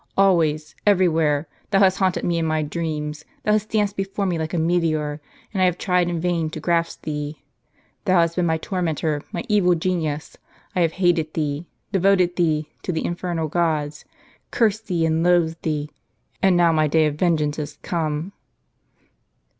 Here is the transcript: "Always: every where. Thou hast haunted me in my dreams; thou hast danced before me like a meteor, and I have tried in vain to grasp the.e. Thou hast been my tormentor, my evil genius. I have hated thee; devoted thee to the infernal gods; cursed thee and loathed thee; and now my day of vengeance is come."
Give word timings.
"Always: 0.17 0.73
every 0.83 1.07
where. 1.07 1.47
Thou 1.69 1.77
hast 1.77 1.99
haunted 1.99 2.23
me 2.25 2.39
in 2.39 2.45
my 2.47 2.63
dreams; 2.63 3.23
thou 3.43 3.51
hast 3.51 3.69
danced 3.69 3.95
before 3.95 4.25
me 4.25 4.39
like 4.39 4.51
a 4.51 4.57
meteor, 4.57 5.21
and 5.53 5.61
I 5.61 5.65
have 5.65 5.77
tried 5.77 6.09
in 6.09 6.19
vain 6.19 6.49
to 6.49 6.59
grasp 6.59 7.03
the.e. 7.03 7.43
Thou 8.05 8.21
hast 8.21 8.35
been 8.35 8.47
my 8.47 8.57
tormentor, 8.57 9.21
my 9.31 9.43
evil 9.47 9.75
genius. 9.75 10.37
I 10.75 10.81
have 10.81 10.93
hated 10.93 11.35
thee; 11.35 11.67
devoted 11.91 12.35
thee 12.35 12.67
to 12.81 12.91
the 12.91 13.05
infernal 13.05 13.47
gods; 13.47 14.03
cursed 14.49 14.87
thee 14.87 15.05
and 15.05 15.21
loathed 15.21 15.61
thee; 15.61 15.91
and 16.41 16.57
now 16.57 16.71
my 16.71 16.87
day 16.87 17.05
of 17.05 17.13
vengeance 17.13 17.59
is 17.59 17.77
come." 17.83 18.33